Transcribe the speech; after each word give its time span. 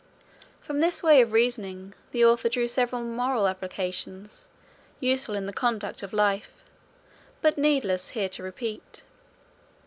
From 0.61 0.79
this 0.79 1.03
way 1.03 1.21
of 1.21 1.31
reasoning, 1.31 1.93
the 2.09 2.25
author 2.25 2.49
drew 2.49 2.67
several 2.67 3.03
moral 3.03 3.47
applications, 3.47 4.47
useful 4.99 5.35
in 5.35 5.45
the 5.45 5.53
conduct 5.53 6.01
of 6.01 6.11
life, 6.11 6.63
but 7.43 7.55
needless 7.55 8.09
here 8.09 8.29
to 8.29 8.41
repeat. 8.41 9.03